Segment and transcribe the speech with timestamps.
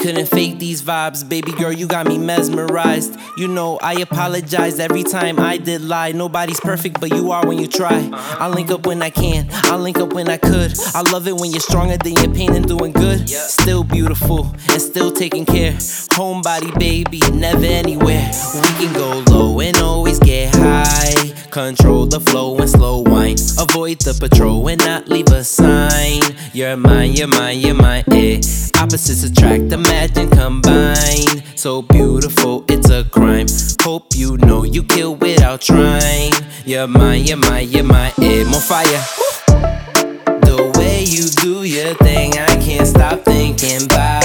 [0.00, 1.28] couldn't fake these vibes.
[1.28, 3.16] Baby girl, you got me mesmerized.
[3.36, 6.12] You know, I apologize every time I did lie.
[6.12, 8.08] Nobody's perfect, but you are when you try.
[8.12, 10.72] I link up when I can, I link up when I could.
[10.94, 13.28] I love it when you're stronger than your pain and doing good.
[13.28, 15.72] Still beautiful and still taking care.
[15.72, 18.30] Homebody, baby, never anywhere.
[18.54, 21.34] We can go low and always get high.
[21.50, 23.36] Control the flow and slow wine.
[23.58, 26.22] Avoid the patrol and not leave a sign.
[26.54, 28.04] You're mine, you're mine, you're mine.
[28.12, 28.40] Eh.
[28.90, 31.44] Opposites attract, imagine combine.
[31.54, 33.46] So beautiful, it's a crime.
[33.82, 36.32] Hope you know you kill without trying.
[36.64, 38.10] You're mine, you're mine, you're mine.
[38.20, 39.04] Eh, more fire.
[40.42, 44.19] The way you do your thing, I can't stop thinking about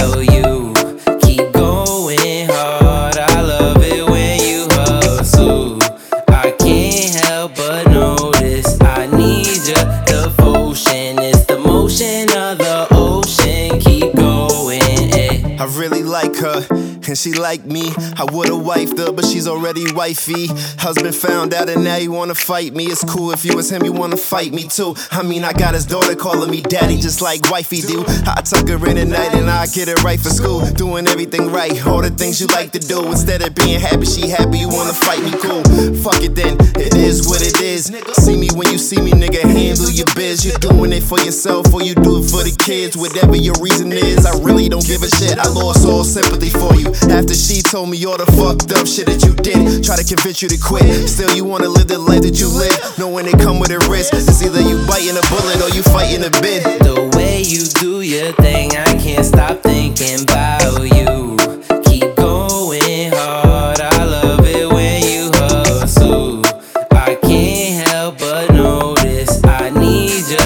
[15.66, 16.62] I really like her,
[17.08, 17.94] and she like me.
[18.18, 20.48] I would've wifed her, but she's already wifey.
[20.80, 22.86] Husband found out, and now you wanna fight me.
[22.86, 24.96] It's cool if you was him, you wanna fight me too.
[25.12, 28.04] I mean, I got his daughter calling me daddy, just like wifey do.
[28.26, 30.62] I tuck her in at night, and I get it right for school.
[30.74, 33.06] Doing everything right, all the things you like to do.
[33.08, 35.64] Instead of being happy, she happy, you wanna fight me, cool.
[36.02, 37.92] Fuck it then, it is what it is.
[38.24, 40.46] See me when you see me, nigga, handle your biz.
[40.46, 42.98] You doing it for yourself, or you do it for the kids.
[42.98, 45.38] Whatever your reason is, I really don't give a shit.
[45.38, 46.95] I lost all sympathy for you.
[47.04, 49.84] After she told me all the fucked up shit that you did.
[49.84, 50.84] Try to convince you to quit.
[51.10, 52.76] Still, you wanna live the life that you live.
[52.98, 54.14] Knowing it come with a risk.
[54.14, 56.64] It's either you biting a bullet or you fighting a bit.
[56.84, 61.38] The way you do your thing, I can't stop thinking about you.
[61.86, 63.80] Keep going hard.
[63.80, 66.42] I love it when you hustle.
[66.92, 70.45] I can't help but notice I need you.